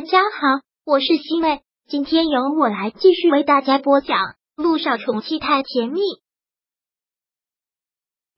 [0.00, 4.16] 大家好，我是西妹，今天由我来继续为大家播讲
[4.56, 6.00] 《路上宠妻太甜蜜》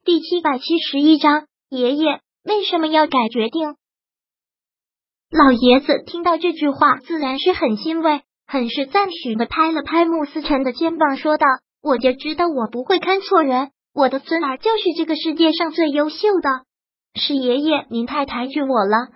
[0.04, 1.46] 第七百七十一章。
[1.68, 3.76] 爷爷为什么要改决定？
[5.30, 11.46] 老爷子听到这句话，自然是很欣慰，很是赞许的拍了拍穆思辰的肩膀，说道
[11.80, 16.64] ：“我就知道我不会看错人，我的孙儿就是这个世界上最优秀的。
[17.14, 19.12] 是爷爷您太抬举我了。”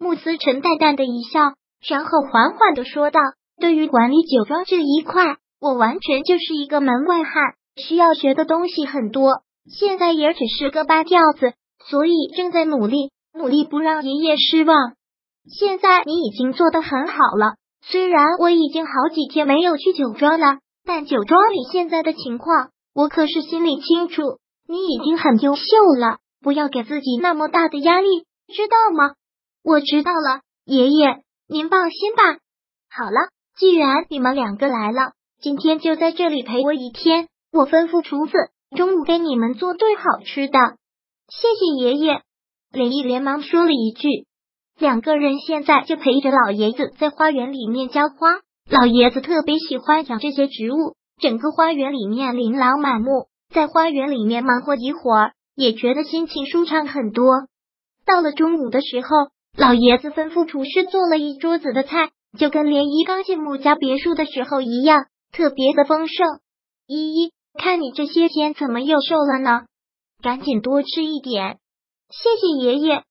[0.00, 1.52] 穆思辰淡淡的一笑。
[1.86, 3.20] 然后缓缓的说道
[3.60, 9.42] ：“对于管理酒庄这一块，我完全就是一个门外汉，需要学的东西很多。
[9.66, 11.54] 现在也只是个半吊子，
[11.84, 14.94] 所以正在努力，努力不让爷爷失望。
[15.58, 17.54] 现在你已经做得很好了，
[17.84, 24.22] 虽然我已经好几天没有去酒庄了，但酒庄里现在的情况，我可是心里清楚。
[24.68, 25.62] 你已经很优秀
[25.98, 29.14] 了，不要给自己那么大的压力，知道吗？
[29.64, 32.22] 我知道了，爷爷。”您放心吧。
[32.90, 37.28] 好了，既然你们两个来了，今天就在这里陪我一天。
[37.52, 38.32] 我吩咐厨子
[38.74, 40.58] 中午给你们做顿好吃的。
[41.28, 42.22] 谢谢爷爷。
[42.70, 44.08] 林毅连忙说了一句。
[44.78, 48.40] 两个人现在就陪着老爷子在花园里面浇花。
[48.70, 57.26] 老爷子特别喜欢养这些植物，整个花园里面琳琅满目，在花园里面忙活一会儿，也觉得心情舒畅很多。
[58.06, 59.08] 到了中午的时候。
[59.56, 66.26] 老爷子吩咐厨师做了一桌子的菜，就跟莲姨刚进穆家别墅的时候一样，特别的丰盛。
[66.86, 69.66] 依依，看你这些天怎么又瘦了呢？
[70.22, 71.58] 赶紧多吃一点。
[72.08, 73.02] 谢谢爷爷。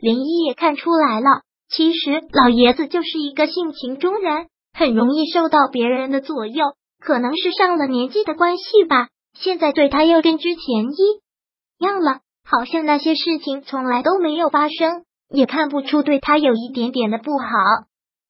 [0.00, 6.64] 莲姨也看出来了，其实老爷子就是一个性情中人，很容易受到别人的左右，
[7.00, 9.08] 可能是上了年纪的关系吧。
[9.34, 15.04] 现在对他又跟之前一样了，好像那些事情从来都没有发生。
[15.32, 17.46] 也看不出对他有一点点的不好。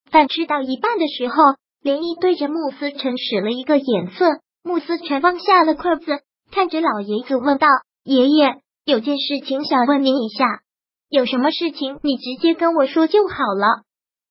[0.09, 1.35] 饭吃到一半的时候，
[1.81, 6.19] 连毅对着穆思辰使了一个眼色，穆思辰放下了筷子，
[6.51, 7.67] 看着老爷子问道
[8.05, 8.55] ：“爷爷，
[8.85, 10.45] 有件事情想问您一下，
[11.09, 13.83] 有什么事情你直接跟我说就好了。”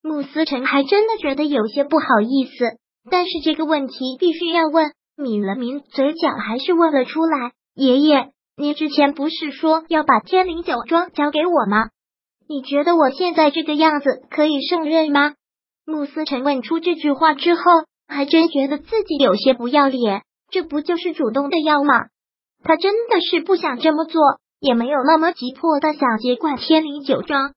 [0.02, 2.76] 穆思辰还真的觉得有些不好意思，
[3.10, 11.90] 但是这个问题必须要问，抿了抿嘴角，还是问了出来：“爷爷，您之前不是说要把天灵酒庄交给我吗？”
[12.48, 15.34] 你觉得我现在这个样子可以胜任吗？
[15.86, 17.62] 穆思成问出这句话之后，
[18.06, 20.22] 还真觉得自己有些不要脸。
[20.50, 21.94] 这不就是主动的要吗？
[22.62, 24.20] 他真的是不想这么做，
[24.60, 27.54] 也没有那么急迫的想接管天灵酒庄。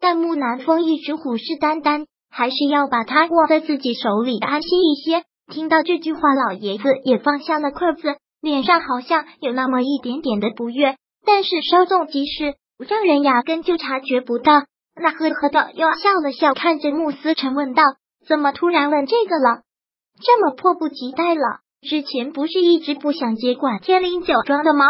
[0.00, 5.22] 但木南风一直虎视眈眈，还是要把他握在自己手里安心一些。
[5.52, 12.54] 听到这句话，老爷子也放下了筷子，脸上好像有那么一点点的不悦，但是稍纵即逝。
[12.82, 14.52] 让人压根就察觉不到。
[14.94, 17.82] 那呵呵的又笑了笑，看着穆思成问道
[18.28, 19.62] ：“怎么突然问这个了？
[20.20, 21.60] 这么迫不及待了？
[21.80, 24.84] 之前不是一直不想接管天灵酒庄的吗？”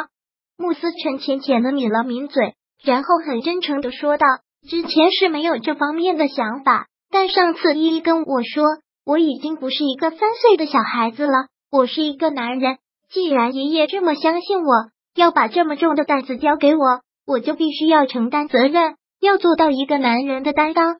[0.58, 4.26] 穆思成浅浅的抿了抿嘴，然后很真诚的说道
[4.68, 8.64] ：“之前是没有这方面的想法，但上次依依跟我说，
[9.06, 12.78] 我已经不是一个三岁的小孩子了，我是一个男人。
[13.10, 16.82] 既然爷爷这么相信我，要把这么重的担子交给我。”
[17.26, 20.96] 我就必须要承担责任，要做到一个男人的担当。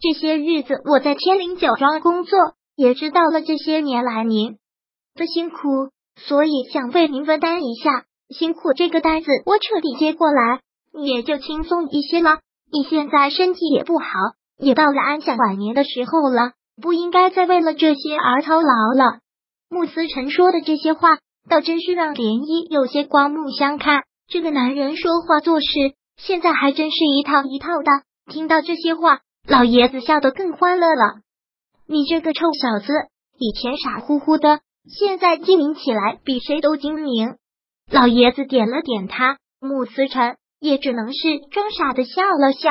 [0.00, 2.38] 这些日子我在天灵酒庄工作，
[2.76, 4.58] 也知道了这些年来您
[5.14, 5.56] 的辛苦，
[6.16, 10.60] 所以想为您分担一下辛苦这个担子，我彻底接过来，
[10.92, 12.40] 也就轻松一些了。
[12.70, 14.06] 你现在身体也不好，
[14.58, 16.52] 也到了安享晚年的时候了，
[16.82, 19.20] 不应该再为了这些而操劳了。
[19.70, 24.02] 穆思成说的这些话，倒真是让涟漪有些刮目相看。
[24.28, 25.66] 这个男人说话做事，
[26.16, 28.02] 现在还真是一套一套的。
[28.32, 31.20] 听到这些话，老爷子笑得更欢乐了。
[31.86, 32.92] 你这个臭小子，
[33.38, 37.36] 以前傻乎乎的，现在精明起来比谁都精明。
[37.88, 42.70] 老爷子点了点他，穆思辰也只能是装傻的笑了笑。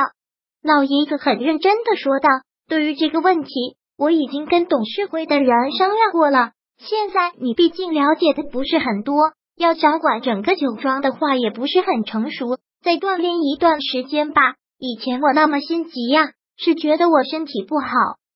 [0.61, 2.27] 老爷子很认真的说道
[2.67, 6.51] ：“对于这个问题，我已经跟董事会的人商量过了。
[6.79, 14.55] 现在你毕竟了解的不是很多。”要掌管整个酒庄的话，也不是很成熟，再锻炼一段时间吧。
[14.77, 17.87] 以前我那么心急呀，是觉得我身体不好，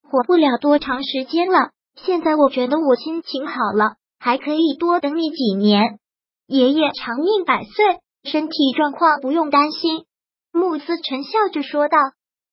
[0.10, 1.72] 活不了多长时间了。
[1.96, 6.00] 现在我觉得我心情好了，还可以多等你几年。
[6.48, 10.06] 爷爷长命百岁，身体状况不用担心。
[10.54, 11.98] 穆思辰笑着说道：“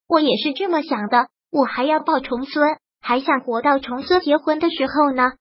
[0.08, 5.32] 我也是这么想的，我还要抱重孙，还想活到重孙结婚的时候呢。”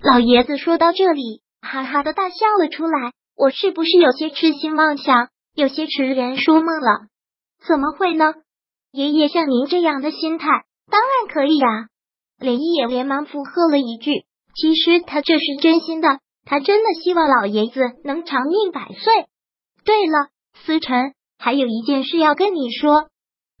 [0.00, 1.42] 老爷子说到这里。
[1.60, 7.08] 哈哈的大笑了出来，我是不是有些痴心妄想，有些痴人说梦了？
[7.66, 8.34] 怎么会呢？
[8.92, 10.46] 爷爷像您这样的心态，
[10.90, 11.88] 当然可以呀。
[12.38, 14.24] 连毅也连忙附和了一句
[14.54, 19.26] ：“其实他这是真心的，他真的希望老爷子能长命百岁。”
[19.84, 20.28] 对了，
[20.64, 23.08] 思辰，还有一件事要跟你说。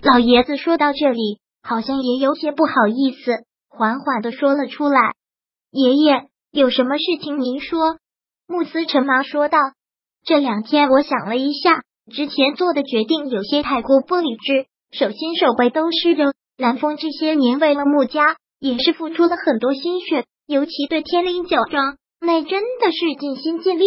[0.00, 5.14] 老爷子说到这里，好像也有些不好意思，缓缓的说了出来
[5.72, 7.98] ：“爷爷，有什么事情您说。”
[8.46, 9.58] 慕斯陈忙说道
[10.24, 16.32] ：“这两天我想了一下，之前做的决定有些太过不理智，手心手背都湿着。
[16.56, 23.84] 蓝风这些年为了穆家。”也是付出了很多心血，尤其对天灵酒庄，那真的是尽心尽力。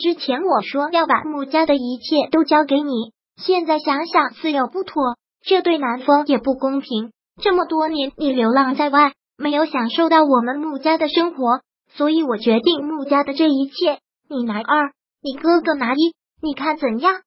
[0.00, 7.12] 之前我说要把穆家的一切都交给你，现在想想似有不妥，这对南风也不公平。
[7.42, 11.60] 这么多年你流浪在外，没有享受到我们穆家的生活，
[11.96, 14.92] 所以我决定穆家的这一切，你拿二，
[15.22, 17.22] 你哥哥拿一，你看怎样？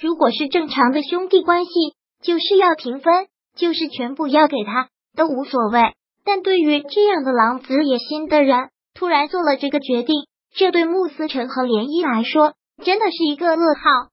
[0.00, 1.70] 如果是正常的兄弟关系，
[2.22, 3.26] 就是要平分，
[3.56, 5.80] 就是全部要给他，都无所谓。
[6.24, 10.14] 但对于这样的狼子野心的人，突然做了这个决定，
[10.54, 12.54] 这对穆思成和涟漪来说
[12.84, 14.10] 真的是一个噩耗。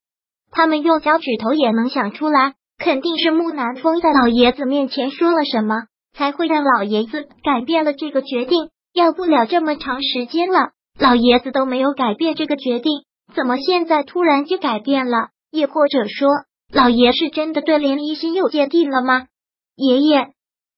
[0.52, 5.76] 他们用脚趾头也能想出来，肯定是穆南风在老爷子面前说了什么，
[6.14, 8.70] 才会让老爷子改变了这个决定。
[8.94, 13.04] 要不了这么长时间了，老爷子都没有改变这个决定，
[13.36, 15.30] 怎么现在突然就改变了？
[15.52, 16.28] 也或者说，
[16.72, 19.28] 老爷是真的对涟漪心有芥蒂了吗？
[19.76, 20.34] 爷爷。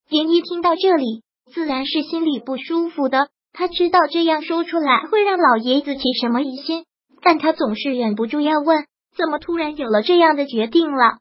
[0.10, 1.24] 涟漪听到这里，
[1.54, 3.30] 自然是心里不舒服的。
[3.54, 6.86] 他知道这样说出来会让老爷子起什么疑心，
[7.22, 8.86] 但他总是忍不住要问：
[9.18, 11.19] 怎么突然有了这样的决定了？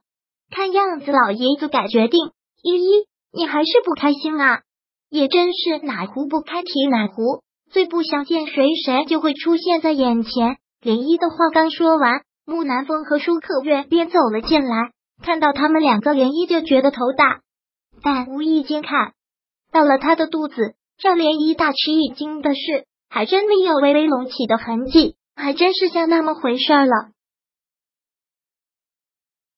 [0.50, 2.30] 看样子老爷子改决定，
[2.62, 4.62] 依依，你还是不开心啊？
[5.10, 10.56] 也真是哪壶不开提哪壶，最不想见谁，谁就会出现在眼前。
[10.80, 14.92] 涟漪的话刚说完，木南风和舒克月便走了进来，
[15.22, 17.40] 看到他们两个，涟漪就觉得头大。
[18.02, 19.12] 但无意间看
[19.72, 27.10] 到了他的肚子，让涟漪大吃一惊的是，还真没有微微隆起的痕迹，还真是像那么回事了。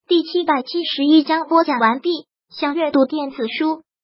[0.09, 2.27] 第七百七十一章播讲完毕。
[2.51, 3.83] 想阅读电子书，